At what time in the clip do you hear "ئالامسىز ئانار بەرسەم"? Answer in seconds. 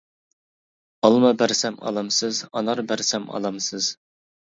1.89-3.29